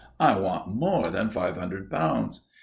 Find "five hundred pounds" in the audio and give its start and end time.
1.29-2.41